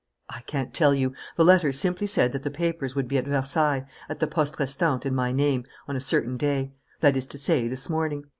"I 0.31 0.39
can't 0.47 0.73
tell 0.73 0.95
you. 0.95 1.13
The 1.37 1.45
letter 1.45 1.71
simply 1.71 2.07
said 2.07 2.31
that 2.31 2.41
the 2.41 2.49
papers 2.49 2.95
would 2.95 3.07
be 3.07 3.19
at 3.19 3.27
Versailles, 3.27 3.85
at 4.09 4.19
the 4.19 4.25
poste 4.25 4.57
restante, 4.57 5.05
in 5.05 5.13
my 5.13 5.31
name, 5.31 5.63
on 5.87 5.95
a 5.95 5.99
certain 6.01 6.37
day 6.37 6.73
that 7.01 7.15
is 7.15 7.27
to 7.27 7.37
say, 7.37 7.67
this 7.67 7.87
morning. 7.87 8.25